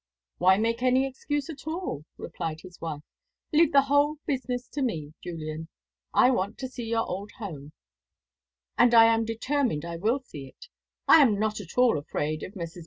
[0.39, 3.03] "Why make any excuse at all?" replied his wife.
[3.53, 5.67] "Leave the whole business to me, Julian.
[6.11, 7.71] I want to see your old home,
[8.79, 10.67] and I am determined I will see it.
[11.07, 12.79] I am not at all afraid of Messrs.